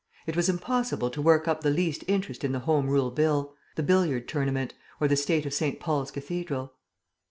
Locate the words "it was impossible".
0.25-1.11